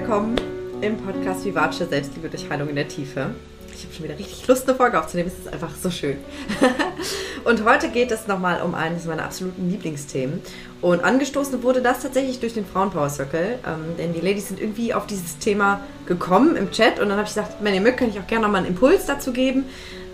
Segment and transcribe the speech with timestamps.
[0.00, 0.36] willkommen
[0.82, 3.30] im Podcast Vivace Selbstliebe durch Heilung in der Tiefe.
[3.74, 5.32] Ich habe schon wieder richtig Lust, eine Folge aufzunehmen.
[5.32, 6.18] Es ist einfach so schön.
[7.44, 10.42] und heute geht es nochmal um eines meiner absoluten Lieblingsthemen.
[10.82, 13.58] Und angestoßen wurde das tatsächlich durch den Frauenpower Circle.
[13.66, 17.00] Ähm, denn die Ladies sind irgendwie auf dieses Thema gekommen im Chat.
[17.00, 19.06] Und dann habe ich gesagt, wenn ihr mögt, kann ich auch gerne nochmal einen Impuls
[19.06, 19.64] dazu geben.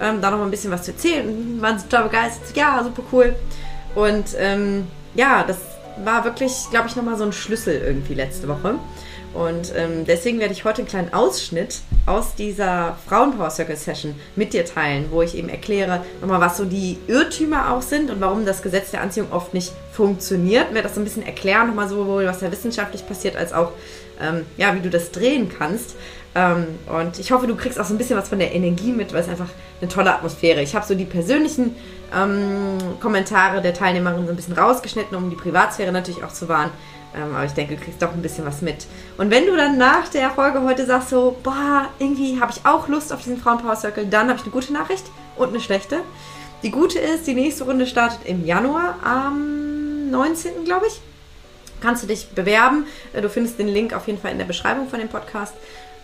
[0.00, 1.26] Ähm, da nochmal ein bisschen was zu erzählen.
[1.26, 2.57] Und waren total begeistert.
[2.57, 3.35] Ja, super cool.
[3.96, 4.86] Und ähm,
[5.17, 5.58] ja, das
[6.04, 8.79] war wirklich, glaube ich, nochmal so ein Schlüssel irgendwie letzte Woche.
[9.35, 14.53] Und ähm, deswegen werde ich heute einen kleinen Ausschnitt aus dieser Frauenpower Circle Session mit
[14.53, 18.45] dir teilen, wo ich eben erkläre, nochmal, was so die Irrtümer auch sind und warum
[18.45, 20.67] das Gesetz der Anziehung oft nicht funktioniert.
[20.68, 23.73] Ich werde das so ein bisschen erklären, nochmal sowohl, was da wissenschaftlich passiert, als auch,
[24.21, 25.96] ähm, ja, wie du das drehen kannst.
[26.35, 29.12] Ähm, und ich hoffe, du kriegst auch so ein bisschen was von der Energie mit,
[29.12, 29.49] weil es einfach
[29.81, 30.62] eine tolle Atmosphäre.
[30.62, 31.75] Ich habe so die persönlichen
[32.14, 36.70] ähm, Kommentare der Teilnehmerinnen so ein bisschen rausgeschnitten, um die Privatsphäre natürlich auch zu wahren.
[37.14, 38.87] Ähm, aber ich denke, du kriegst doch ein bisschen was mit.
[39.19, 42.89] Und wenn du dann nach der Folge heute sagst so, boah, irgendwie habe ich auch
[42.89, 45.05] Lust auf diesen Frauenpower Circle, dann habe ich eine gute Nachricht
[45.37, 46.00] und eine schlechte.
[46.62, 50.64] Die gute ist, die nächste Runde startet im Januar am 19.
[50.64, 51.00] glaube ich.
[51.81, 52.87] Kannst du dich bewerben.
[53.12, 55.55] Äh, du findest den Link auf jeden Fall in der Beschreibung von dem Podcast.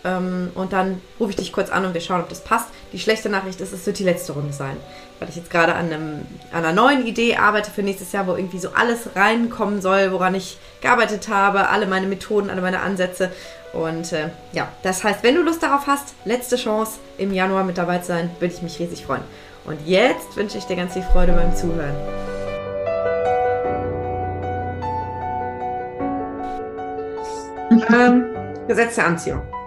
[0.03, 2.67] Ähm, und dann rufe ich dich kurz an und wir schauen, ob das passt.
[2.93, 4.77] Die schlechte Nachricht ist, es wird die letzte Runde sein.
[5.19, 8.35] Weil ich jetzt gerade an, einem, an einer neuen Idee arbeite für nächstes Jahr, wo
[8.35, 13.31] irgendwie so alles reinkommen soll, woran ich gearbeitet habe, alle meine Methoden, alle meine Ansätze.
[13.73, 17.77] Und äh, ja, das heißt, wenn du Lust darauf hast, letzte Chance im Januar mit
[17.77, 19.23] dabei zu sein, würde ich mich riesig freuen.
[19.65, 21.95] Und jetzt wünsche ich dir ganz viel Freude beim Zuhören.
[27.93, 28.25] ähm,
[28.67, 29.58] Gesetz der Anziehung.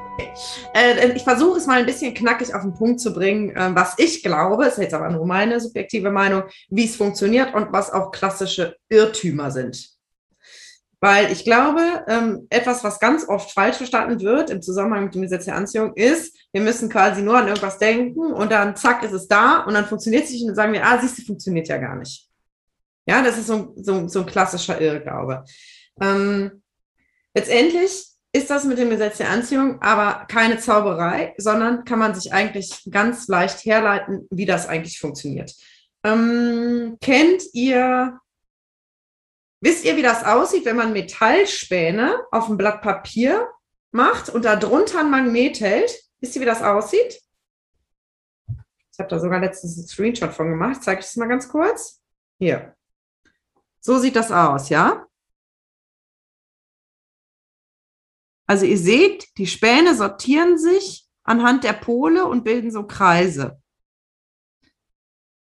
[0.74, 3.94] Äh, ich versuche es mal ein bisschen knackig auf den Punkt zu bringen, äh, was
[3.98, 8.10] ich glaube, ist jetzt aber nur meine subjektive Meinung, wie es funktioniert und was auch
[8.10, 9.92] klassische Irrtümer sind.
[11.00, 15.22] Weil ich glaube, ähm, etwas, was ganz oft falsch verstanden wird im Zusammenhang mit dem
[15.22, 19.12] Gesetz der Anziehung, ist, wir müssen quasi nur an irgendwas denken und dann zack ist
[19.12, 21.66] es da und dann funktioniert es nicht und dann sagen wir, ah, siehst du, funktioniert
[21.66, 22.28] ja gar nicht.
[23.04, 25.44] Ja, das ist so, so, so ein klassischer Irrglaube.
[26.00, 26.62] Ähm,
[27.34, 32.32] letztendlich ist das mit dem Gesetz der Anziehung aber keine Zauberei, sondern kann man sich
[32.32, 35.54] eigentlich ganz leicht herleiten, wie das eigentlich funktioniert.
[36.02, 38.18] Ähm, kennt ihr,
[39.60, 43.48] wisst ihr, wie das aussieht, wenn man Metallspäne auf ein Blatt Papier
[43.90, 46.02] macht und da drunter ein Magnet hält?
[46.20, 47.20] Wisst ihr, wie das aussieht?
[48.92, 50.82] Ich habe da sogar letztens einen Screenshot von gemacht.
[50.82, 52.02] Zeige ich das mal ganz kurz.
[52.38, 52.74] Hier.
[53.80, 55.06] So sieht das aus, ja?
[58.46, 63.60] Also ihr seht, die Späne sortieren sich anhand der Pole und bilden so Kreise.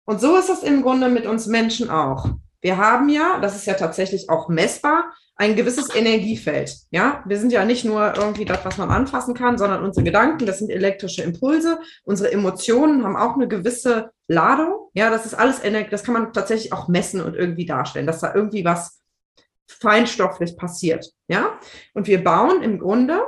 [0.04, 2.30] Und so ist das im Grunde mit uns Menschen auch.
[2.60, 6.74] Wir haben ja, das ist ja tatsächlich auch messbar, ein gewisses Energiefeld.
[6.90, 10.46] Ja, wir sind ja nicht nur irgendwie das, was man anfassen kann, sondern unsere Gedanken,
[10.46, 11.78] das sind elektrische Impulse.
[12.04, 14.88] Unsere Emotionen haben auch eine gewisse Ladung.
[14.94, 18.20] Ja, das ist alles Energie, das kann man tatsächlich auch messen und irgendwie darstellen, dass
[18.20, 19.02] da irgendwie was
[19.66, 21.06] feinstofflich passiert.
[21.28, 21.58] Ja?
[21.94, 23.20] Und wir bauen im Grunde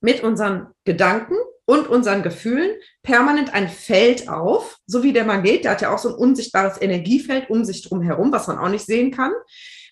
[0.00, 5.72] mit unseren Gedanken und unseren Gefühlen permanent ein Feld auf, so wie der Magnet, der
[5.72, 8.86] hat ja auch so ein unsichtbares Energiefeld um sich drum herum, was man auch nicht
[8.86, 9.32] sehen kann,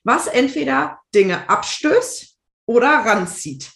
[0.02, 3.72] was entweder Dinge abstößt oder ranzieht.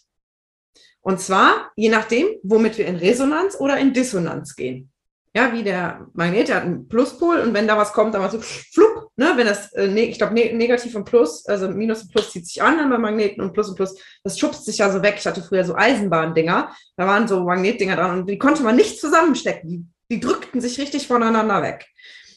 [1.02, 4.90] Und zwar je nachdem, womit wir in Resonanz oder in Dissonanz gehen.
[5.32, 8.32] Ja, wie der Magnet, der hat einen Pluspol und wenn da was kommt, dann mal
[8.32, 12.02] so flupp, ne, wenn das, äh, ne, ich glaube, ne, negativ und Plus, also Minus
[12.02, 14.90] und Plus zieht sich an bei Magneten und Plus und Plus, das schubst sich ja
[14.90, 15.14] so weg.
[15.18, 19.00] Ich hatte früher so Eisenbahndinger, da waren so Magnetdinger dran und die konnte man nicht
[19.00, 19.68] zusammenstecken.
[19.68, 19.86] Die,
[20.16, 21.86] die drückten sich richtig voneinander weg.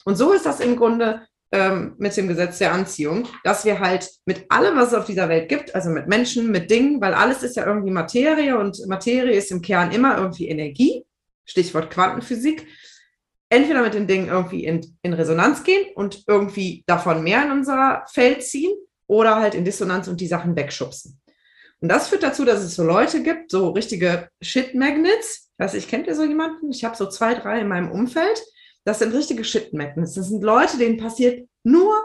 [0.06, 4.10] Und so ist das im Grunde ähm, mit dem Gesetz der Anziehung, dass wir halt
[4.25, 7.42] mit allem, was es auf dieser Welt gibt, also mit Menschen, mit Dingen, weil alles
[7.42, 11.06] ist ja irgendwie Materie und Materie ist im Kern immer irgendwie Energie,
[11.46, 12.68] Stichwort Quantenphysik,
[13.50, 18.04] entweder mit den Dingen irgendwie in, in Resonanz gehen und irgendwie davon mehr in unser
[18.12, 18.74] Feld ziehen
[19.07, 21.19] oder halt in Dissonanz und die Sachen wegschubsen.
[21.80, 25.50] Und das führt dazu, dass es so Leute gibt, so richtige Shit-Magnets.
[25.51, 26.72] Ich weiß nicht, kennt ihr so jemanden?
[26.72, 28.42] Ich habe so zwei, drei in meinem Umfeld.
[28.86, 30.13] Das sind richtige Shit-Magnets.
[30.13, 32.01] Das sind Leute, denen passiert nur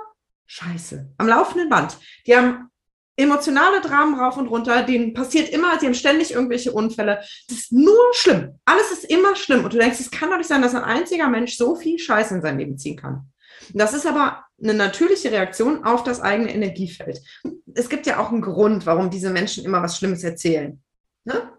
[0.46, 1.96] Scheiße am laufenden Band.
[2.26, 2.70] Die haben
[3.18, 7.20] emotionale Dramen rauf und runter, denen passiert immer, die haben ständig irgendwelche Unfälle.
[7.48, 8.60] Das ist nur schlimm.
[8.64, 9.64] Alles ist immer schlimm.
[9.64, 12.36] Und du denkst, es kann doch nicht sein, dass ein einziger Mensch so viel Scheiße
[12.36, 13.32] in sein Leben ziehen kann.
[13.74, 17.20] Das ist aber eine natürliche Reaktion auf das eigene Energiefeld.
[17.74, 20.80] Es gibt ja auch einen Grund, warum diese Menschen immer was Schlimmes erzählen.
[21.24, 21.52] Ne?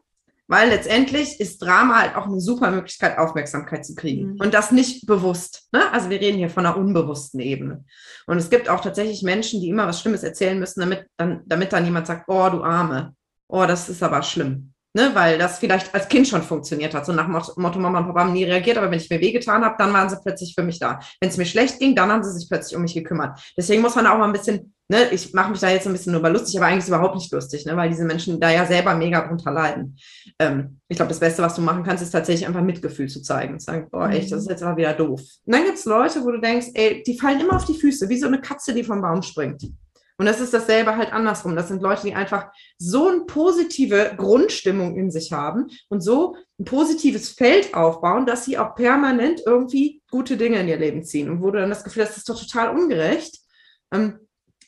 [0.49, 4.33] Weil letztendlich ist Drama halt auch eine super Möglichkeit, Aufmerksamkeit zu kriegen.
[4.33, 4.39] Mhm.
[4.41, 5.67] Und das nicht bewusst.
[5.71, 5.91] Ne?
[5.93, 7.85] Also wir reden hier von einer unbewussten Ebene.
[8.25, 11.71] Und es gibt auch tatsächlich Menschen, die immer was Schlimmes erzählen müssen, damit dann, damit
[11.71, 13.15] dann jemand sagt, oh, du Arme.
[13.47, 14.73] oh, das ist aber schlimm.
[14.95, 17.05] Ne, weil das vielleicht als Kind schon funktioniert hat.
[17.05, 19.75] So nach Motto, Mama und Papa haben nie reagiert, aber wenn ich mir wehgetan habe,
[19.77, 20.99] dann waren sie plötzlich für mich da.
[21.19, 23.39] Wenn es mir schlecht ging, dann haben sie sich plötzlich um mich gekümmert.
[23.55, 26.15] Deswegen muss man auch mal ein bisschen, ne, ich mache mich da jetzt ein bisschen
[26.15, 28.65] über lustig, aber eigentlich ist es überhaupt nicht lustig, ne, weil diese Menschen da ja
[28.65, 29.95] selber mega drunter leiden.
[30.39, 33.53] Ähm, ich glaube, das Beste, was du machen kannst, ist tatsächlich einfach Mitgefühl zu zeigen.
[33.53, 35.21] Und sagen, boah, echt, das ist jetzt aber wieder doof.
[35.45, 38.09] Und dann gibt es Leute, wo du denkst, ey, die fallen immer auf die Füße,
[38.09, 39.65] wie so eine Katze, die vom Baum springt.
[40.19, 41.55] Und das ist dasselbe halt andersrum.
[41.55, 46.65] Das sind Leute, die einfach so eine positive Grundstimmung in sich haben und so ein
[46.65, 51.29] positives Feld aufbauen, dass sie auch permanent irgendwie gute Dinge in ihr Leben ziehen.
[51.29, 53.39] Und wo du dann das Gefühl hast, das ist doch total ungerecht.
[53.93, 54.19] Ähm,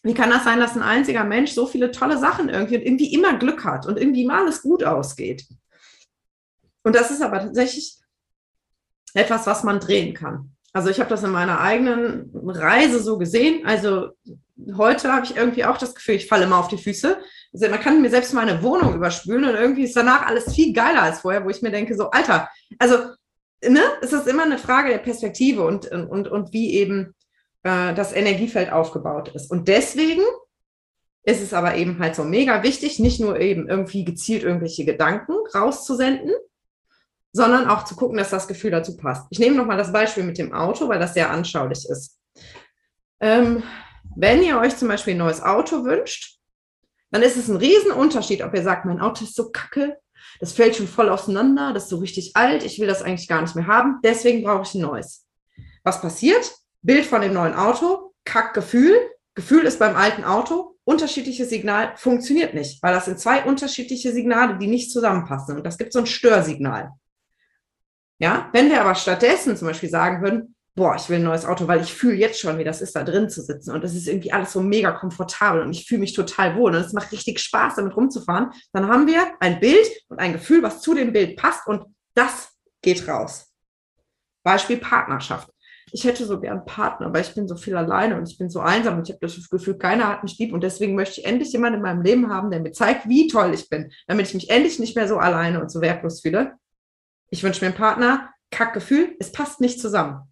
[0.03, 3.13] wie kann das sein, dass ein einziger Mensch so viele tolle Sachen irgendwie und irgendwie
[3.13, 5.45] immer Glück hat und irgendwie mal alles gut ausgeht?
[6.83, 7.97] Und das ist aber tatsächlich
[9.13, 10.55] etwas, was man drehen kann.
[10.71, 13.65] Also ich habe das in meiner eigenen Reise so gesehen.
[13.65, 14.11] Also
[14.75, 17.17] heute habe ich irgendwie auch das Gefühl, ich falle immer auf die Füße.
[17.53, 21.03] Also man kann mir selbst meine Wohnung überspülen und irgendwie ist danach alles viel geiler
[21.03, 22.49] als vorher, wo ich mir denke, so, Alter,
[22.79, 22.97] also,
[23.63, 27.13] ne, es ist immer eine Frage der Perspektive und, und, und wie eben
[27.63, 29.51] äh, das Energiefeld aufgebaut ist.
[29.51, 30.23] Und deswegen
[31.23, 35.33] ist es aber eben halt so mega wichtig, nicht nur eben irgendwie gezielt irgendwelche Gedanken
[35.53, 36.31] rauszusenden,
[37.33, 39.27] sondern auch zu gucken, dass das Gefühl dazu passt.
[39.29, 42.17] Ich nehme nochmal das Beispiel mit dem Auto, weil das sehr anschaulich ist.
[43.19, 43.63] Ähm,
[44.15, 46.39] wenn ihr euch zum Beispiel ein neues Auto wünscht,
[47.11, 49.97] dann ist es ein Riesenunterschied, ob ihr sagt, mein Auto ist so kacke,
[50.39, 53.41] das fällt schon voll auseinander, das ist so richtig alt, ich will das eigentlich gar
[53.41, 55.27] nicht mehr haben, deswegen brauche ich ein neues.
[55.83, 56.53] Was passiert?
[56.81, 58.95] Bild von dem neuen Auto, Kackgefühl,
[59.35, 64.57] Gefühl ist beim alten Auto, unterschiedliches Signal funktioniert nicht, weil das sind zwei unterschiedliche Signale,
[64.57, 65.55] die nicht zusammenpassen.
[65.55, 66.91] Und das gibt so ein Störsignal.
[68.19, 71.67] Ja, wenn wir aber stattdessen zum Beispiel sagen würden, boah, ich will ein neues Auto,
[71.67, 73.71] weil ich fühle jetzt schon, wie das ist, da drin zu sitzen.
[73.71, 76.73] Und das ist irgendwie alles so mega komfortabel und ich fühle mich total wohl.
[76.73, 78.51] Und es macht richtig Spaß, damit rumzufahren.
[78.71, 81.83] Dann haben wir ein Bild und ein Gefühl, was zu dem Bild passt und
[82.13, 82.49] das
[82.81, 83.51] geht raus.
[84.43, 85.49] Beispiel Partnerschaft.
[85.93, 88.49] Ich hätte so gern einen Partner, aber ich bin so viel alleine und ich bin
[88.49, 91.27] so einsam und ich habe das Gefühl, keiner hat mich lieb und deswegen möchte ich
[91.27, 94.33] endlich jemanden in meinem Leben haben, der mir zeigt, wie toll ich bin, damit ich
[94.33, 96.53] mich endlich nicht mehr so alleine und so wertlos fühle.
[97.29, 100.30] Ich wünsche mir einen Partner, Kackgefühl, es passt nicht zusammen.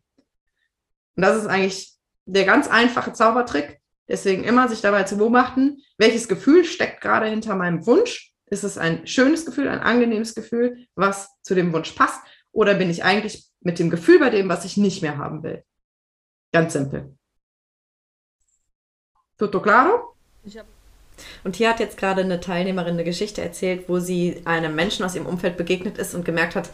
[1.19, 3.81] Und das ist eigentlich der ganz einfache Zaubertrick.
[4.07, 8.33] Deswegen immer sich dabei zu beobachten, welches Gefühl steckt gerade hinter meinem Wunsch.
[8.45, 12.21] Ist es ein schönes Gefühl, ein angenehmes Gefühl, was zu dem Wunsch passt?
[12.53, 15.65] Oder bin ich eigentlich mit dem Gefühl bei dem, was ich nicht mehr haben will?
[16.53, 17.13] Ganz simpel.
[19.37, 20.15] Tutto claro?
[21.43, 25.15] Und hier hat jetzt gerade eine Teilnehmerin eine Geschichte erzählt, wo sie einem Menschen aus
[25.15, 26.69] ihrem Umfeld begegnet ist und gemerkt hat,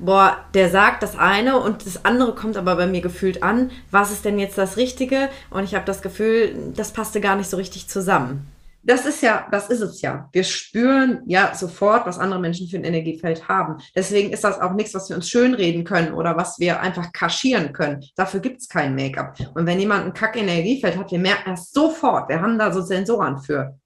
[0.00, 3.70] boah, der sagt das eine und das andere kommt aber bei mir gefühlt an.
[3.90, 5.28] Was ist denn jetzt das Richtige?
[5.50, 8.46] Und ich habe das Gefühl, das passte gar nicht so richtig zusammen.
[8.82, 10.28] Das ist ja, das ist es ja.
[10.32, 13.76] Wir spüren ja sofort, was andere Menschen für ein Energiefeld haben.
[13.94, 17.74] Deswegen ist das auch nichts, was wir uns schönreden können oder was wir einfach kaschieren
[17.74, 18.02] können.
[18.16, 19.36] Dafür gibt es kein Make-up.
[19.54, 22.30] Und wenn jemand ein Kack-Energiefeld hat, wir merken das sofort.
[22.30, 23.78] Wir haben da so Sensoren für.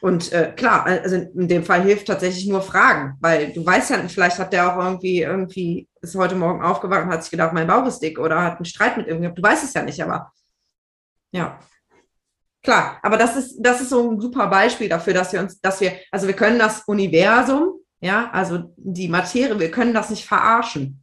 [0.00, 4.08] Und äh, klar, also in dem Fall hilft tatsächlich nur Fragen, weil du weißt ja,
[4.08, 7.66] vielleicht hat der auch irgendwie, irgendwie ist heute Morgen aufgewacht und hat sich gedacht, mein
[7.66, 9.42] Bauch ist dick oder hat einen Streit mit irgendjemandem.
[9.42, 10.32] Du weißt es ja nicht, aber
[11.32, 11.58] ja.
[12.62, 15.80] Klar, aber das ist, das ist so ein super Beispiel dafür, dass wir uns, dass
[15.80, 21.02] wir, also wir können das Universum, ja, also die Materie, wir können das nicht verarschen.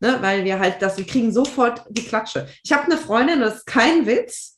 [0.00, 2.48] Ne, weil wir halt das, wir kriegen sofort die Klatsche.
[2.64, 4.51] Ich habe eine Freundin, das ist kein Witz,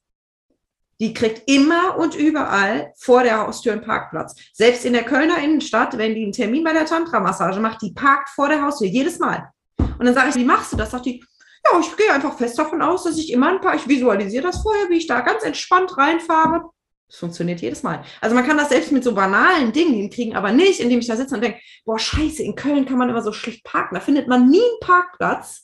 [1.00, 4.34] die kriegt immer und überall vor der Haustür einen Parkplatz.
[4.52, 8.28] Selbst in der Kölner Innenstadt, wenn die einen Termin bei der Tantra-Massage macht, die parkt
[8.30, 9.50] vor der Haustür, jedes Mal.
[9.78, 10.90] Und dann sage ich, wie machst du das?
[10.90, 11.24] Sagt die,
[11.64, 14.62] ja, ich gehe einfach fest davon aus, dass ich immer ein paar, ich visualisiere das
[14.62, 16.70] vorher, wie ich da ganz entspannt reinfahre.
[17.08, 18.02] Das funktioniert jedes Mal.
[18.20, 21.16] Also man kann das selbst mit so banalen Dingen hinkriegen, aber nicht, indem ich da
[21.16, 23.94] sitze und denke, boah, scheiße, in Köln kann man immer so schlecht parken.
[23.94, 25.63] Da findet man nie einen Parkplatz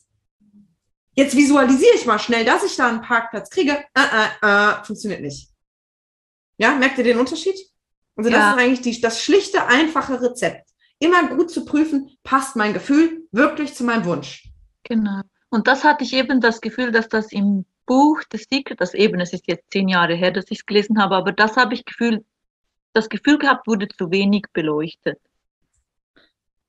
[1.14, 3.85] jetzt visualisiere ich mal schnell, dass ich da einen Parkplatz kriege.
[3.95, 5.49] Äh, äh, äh, funktioniert nicht.
[6.59, 7.57] Ja, merkt ihr den Unterschied?
[8.17, 8.50] Also das ja.
[8.52, 10.69] ist eigentlich die, das schlichte, einfache Rezept.
[10.99, 14.49] Immer gut zu prüfen, passt mein Gefühl wirklich zu meinem Wunsch.
[14.83, 15.23] Genau.
[15.49, 19.21] Und das hatte ich eben das Gefühl, dass das im Buch The Secret, das eben,
[19.21, 21.85] es ist jetzt zehn Jahre her, dass ich es gelesen habe, aber das habe ich
[21.85, 22.25] Gefühl,
[22.93, 25.19] das Gefühl gehabt, wurde zu wenig beleuchtet.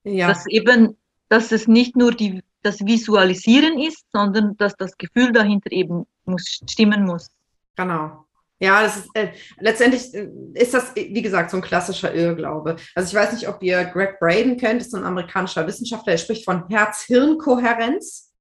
[0.03, 0.27] Ja.
[0.27, 0.97] Dass eben,
[1.29, 6.61] dass es nicht nur die das Visualisieren ist, sondern dass das Gefühl dahinter eben muss,
[6.67, 7.29] stimmen muss.
[7.75, 8.25] Genau.
[8.59, 12.75] Ja, ist, äh, letztendlich äh, ist das, wie gesagt, so ein klassischer Irrglaube.
[12.93, 16.45] Also ich weiß nicht, ob ihr Greg Braden kennt, ist ein amerikanischer Wissenschaftler, der spricht
[16.45, 18.31] von Herz-Hirn-Kohärenz.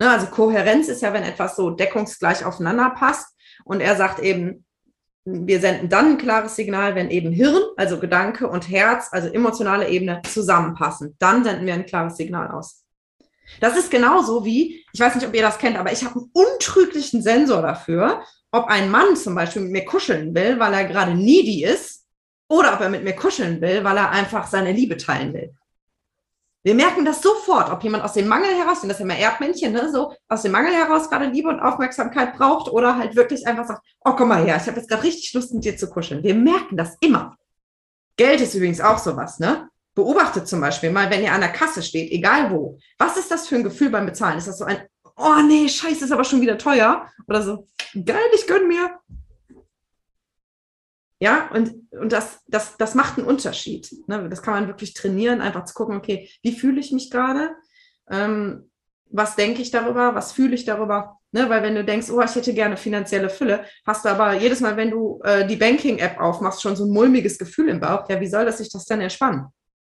[0.00, 3.36] Ne, also Kohärenz ist ja, wenn etwas so deckungsgleich aufeinander passt.
[3.64, 4.64] Und er sagt eben,
[5.26, 9.90] wir senden dann ein klares Signal, wenn eben Hirn, also Gedanke und Herz, also emotionale
[9.90, 11.14] Ebene zusammenpassen.
[11.18, 12.84] Dann senden wir ein klares Signal aus.
[13.60, 16.30] Das ist genauso wie, ich weiß nicht, ob ihr das kennt, aber ich habe einen
[16.32, 21.14] untrüglichen Sensor dafür, ob ein Mann zum Beispiel mit mir kuscheln will, weil er gerade
[21.14, 22.06] needy ist,
[22.48, 25.54] oder ob er mit mir kuscheln will, weil er einfach seine Liebe teilen will.
[26.64, 29.72] Wir merken das sofort, ob jemand aus dem Mangel heraus, das ist ja immer Erdmännchen,
[29.72, 33.66] ne, so aus dem Mangel heraus gerade Liebe und Aufmerksamkeit braucht oder halt wirklich einfach
[33.66, 36.22] sagt, oh, komm mal her, ich habe jetzt gerade richtig Lust, mit dir zu kuscheln.
[36.22, 37.36] Wir merken das immer.
[38.16, 39.68] Geld ist übrigens auch sowas, ne?
[39.98, 42.78] Beobachtet zum Beispiel mal, wenn ihr an der Kasse steht, egal wo.
[42.98, 44.38] Was ist das für ein Gefühl beim Bezahlen?
[44.38, 44.78] Ist das so ein,
[45.16, 47.08] oh nee, scheiße, ist aber schon wieder teuer?
[47.26, 47.66] Oder so,
[48.04, 49.00] geil, ich gönn mir.
[51.18, 53.92] Ja, und, und das, das, das macht einen Unterschied.
[54.06, 54.28] Ne?
[54.28, 57.56] Das kann man wirklich trainieren, einfach zu gucken, okay, wie fühle ich mich gerade?
[58.08, 58.70] Ähm,
[59.10, 60.14] was denke ich darüber?
[60.14, 61.18] Was fühle ich darüber?
[61.32, 61.50] Ne?
[61.50, 64.76] Weil wenn du denkst, oh, ich hätte gerne finanzielle Fülle, hast du aber jedes Mal,
[64.76, 68.08] wenn du äh, die Banking-App aufmachst, schon so ein mulmiges Gefühl im Bauch.
[68.08, 69.48] Ja, wie soll das sich das dann entspannen?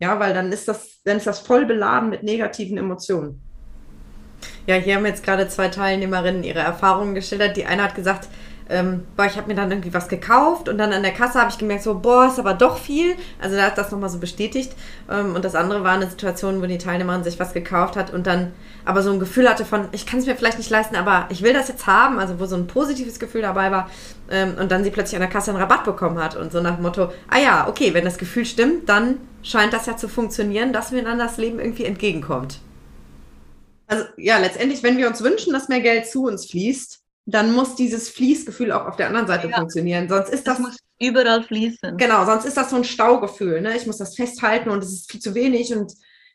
[0.01, 3.43] Ja, weil dann ist das, dann ist das voll beladen mit negativen Emotionen.
[4.67, 7.57] Ja, hier haben jetzt gerade zwei Teilnehmerinnen ihre Erfahrungen geschildert.
[7.57, 8.29] Die eine hat gesagt,
[8.71, 11.51] ähm, boah, ich habe mir dann irgendwie was gekauft und dann an der Kasse habe
[11.51, 13.15] ich gemerkt, so, boah, ist aber doch viel.
[13.41, 14.75] Also da hat das nochmal so bestätigt.
[15.11, 18.27] Ähm, und das andere war eine Situation, wo die Teilnehmerin sich was gekauft hat und
[18.27, 18.53] dann
[18.85, 21.43] aber so ein Gefühl hatte von, ich kann es mir vielleicht nicht leisten, aber ich
[21.43, 22.19] will das jetzt haben.
[22.19, 23.91] Also wo so ein positives Gefühl dabei war.
[24.31, 26.75] Ähm, und dann sie plötzlich an der Kasse einen Rabatt bekommen hat und so nach
[26.75, 30.73] dem Motto, ah ja, okay, wenn das Gefühl stimmt, dann scheint das ja zu funktionieren,
[30.73, 32.61] dass mir dann das Leben irgendwie entgegenkommt.
[33.87, 37.75] Also ja, letztendlich, wenn wir uns wünschen, dass mehr Geld zu uns fließt, dann muss
[37.75, 39.57] dieses Fließgefühl auch auf der anderen Seite ja.
[39.57, 40.09] funktionieren.
[40.09, 41.97] Sonst ist das, das, muss überall fließen.
[41.97, 43.61] Genau, sonst ist das so ein Staugefühl.
[43.61, 43.77] Ne?
[43.77, 45.75] Ich muss das festhalten und es ist viel zu wenig.
[45.75, 45.93] Und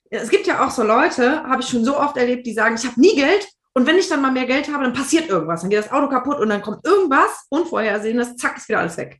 [0.10, 2.86] es gibt ja auch so Leute, habe ich schon so oft erlebt, die sagen, ich
[2.86, 3.48] habe nie Geld.
[3.74, 5.62] Und wenn ich dann mal mehr Geld habe, dann passiert irgendwas.
[5.62, 9.20] Dann geht das Auto kaputt und dann kommt irgendwas Unvorhersehendes, zack, ist wieder alles weg.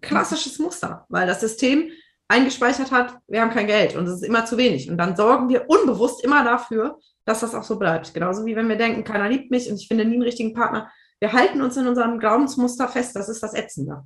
[0.00, 1.90] Klassisches Muster, weil das System
[2.32, 4.90] eingespeichert hat, wir haben kein Geld und es ist immer zu wenig.
[4.90, 8.14] Und dann sorgen wir unbewusst immer dafür, dass das auch so bleibt.
[8.14, 10.90] Genauso wie wenn wir denken, keiner liebt mich und ich finde nie einen richtigen Partner.
[11.20, 14.02] Wir halten uns in unserem Glaubensmuster fest, das ist das Ätzende.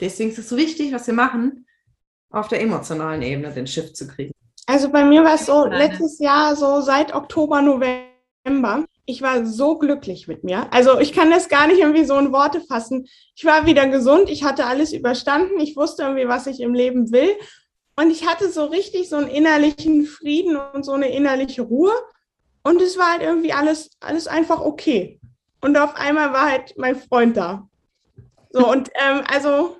[0.00, 1.66] Deswegen ist es so wichtig, was wir machen,
[2.30, 4.32] auf der emotionalen Ebene den Shift zu kriegen.
[4.66, 9.78] Also bei mir war es so letztes Jahr, so seit Oktober, November, ich war so
[9.78, 10.72] glücklich mit mir.
[10.72, 13.06] Also ich kann das gar nicht irgendwie so in Worte fassen.
[13.34, 17.10] Ich war wieder gesund, ich hatte alles überstanden, ich wusste irgendwie, was ich im Leben
[17.12, 17.30] will.
[17.96, 21.92] Und ich hatte so richtig so einen innerlichen Frieden und so eine innerliche Ruhe.
[22.62, 25.20] Und es war halt irgendwie alles, alles einfach okay.
[25.60, 27.68] Und auf einmal war halt mein Freund da.
[28.50, 29.76] So, und ähm, also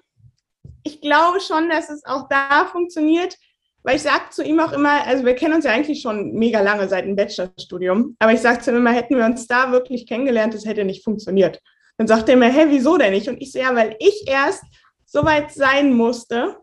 [0.83, 3.37] ich glaube schon, dass es auch da funktioniert,
[3.85, 6.61] weil ich sage zu ihm auch immer, also wir kennen uns ja eigentlich schon mega
[6.61, 10.07] lange seit dem Bachelorstudium, aber ich sage zu ihm immer, hätten wir uns da wirklich
[10.07, 11.61] kennengelernt, das hätte nicht funktioniert.
[11.99, 13.28] Dann sagt er mir, hä, wieso denn nicht?
[13.28, 14.64] Und ich so, ja, weil ich erst
[15.04, 16.57] so weit sein musste,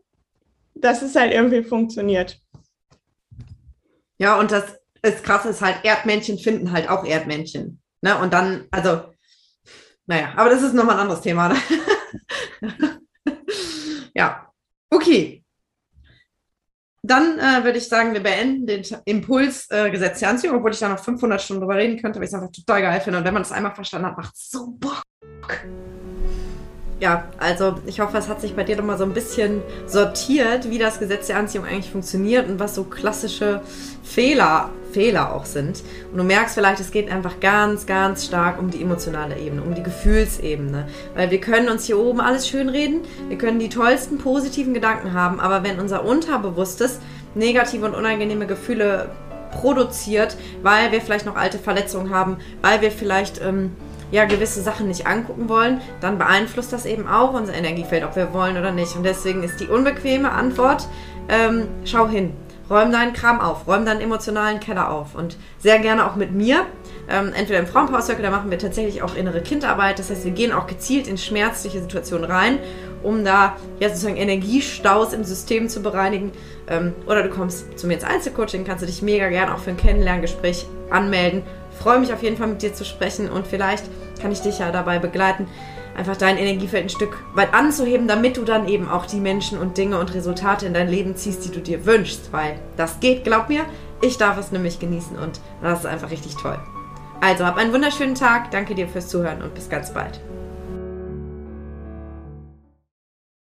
[0.81, 2.39] dass es halt irgendwie funktioniert.
[4.17, 7.81] Ja, und das ist krass ist halt, Erdmännchen finden halt auch Erdmännchen.
[8.01, 8.17] Ne?
[8.17, 9.03] Und dann, also,
[10.07, 11.50] naja, aber das ist nochmal ein anderes Thema.
[11.50, 11.55] Ne?
[14.13, 14.51] ja,
[14.89, 15.43] okay.
[17.01, 20.79] Dann äh, würde ich sagen, wir beenden den Impuls äh, Gesetz der Anziehung, obwohl ich
[20.79, 23.19] da noch 500 Stunden drüber reden könnte, weil ich es einfach total geil finde.
[23.19, 25.03] Und wenn man das einmal verstanden hat, macht es so Bock.
[27.00, 30.77] Ja, also ich hoffe, es hat sich bei dir nochmal so ein bisschen sortiert, wie
[30.77, 33.62] das Gesetz der Anziehung eigentlich funktioniert und was so klassische
[34.03, 35.82] Fehler, Fehler auch sind.
[36.12, 39.75] Und du merkst vielleicht, es geht einfach ganz, ganz stark um die emotionale Ebene, um
[39.75, 40.89] die Gefühlsebene.
[41.15, 45.13] Weil wir können uns hier oben alles schön reden, wir können die tollsten positiven Gedanken
[45.13, 47.00] haben, aber wenn unser Unterbewusstes
[47.34, 49.10] negative und unangenehme Gefühle
[49.51, 53.41] produziert, weil wir vielleicht noch alte Verletzungen haben, weil wir vielleicht...
[53.41, 53.72] Ähm,
[54.11, 58.33] ja gewisse Sachen nicht angucken wollen, dann beeinflusst das eben auch unser Energiefeld, ob wir
[58.33, 58.95] wollen oder nicht.
[58.95, 60.87] Und deswegen ist die unbequeme Antwort,
[61.29, 62.33] ähm, schau hin.
[62.69, 66.67] Räum deinen Kram auf, räum deinen emotionalen Keller auf und sehr gerne auch mit mir.
[67.09, 69.97] Ähm, entweder im Frauenpower Circle, da machen wir tatsächlich auch innere Kindarbeit.
[69.97, 72.59] Das heißt, wir gehen auch gezielt in schmerzliche Situationen rein,
[73.01, 76.31] um da ja sozusagen Energiestaus im System zu bereinigen.
[76.67, 79.71] Ähm, oder du kommst zu mir ins Einzelcoaching, kannst du dich mega gerne auch für
[79.71, 81.41] ein Kennenlerngespräch anmelden
[81.79, 83.85] freue mich auf jeden Fall mit dir zu sprechen und vielleicht
[84.19, 85.47] kann ich dich ja dabei begleiten,
[85.97, 89.77] einfach dein Energiefeld ein Stück weit anzuheben, damit du dann eben auch die Menschen und
[89.77, 93.49] Dinge und Resultate in dein Leben ziehst, die du dir wünschst, weil das geht, glaub
[93.49, 93.65] mir,
[94.01, 96.57] ich darf es nämlich genießen und das ist einfach richtig toll.
[97.21, 100.21] Also, hab einen wunderschönen Tag, danke dir fürs Zuhören und bis ganz bald.